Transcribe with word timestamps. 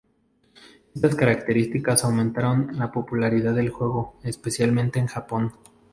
Estas 0.95 1.13
características 1.13 2.03
aumentaron 2.05 2.69
la 2.73 2.91
popularidad 2.91 3.53
del 3.53 3.69
juego, 3.69 4.17
especialmente 4.23 4.97
en 4.97 5.05
Japón. 5.05 5.53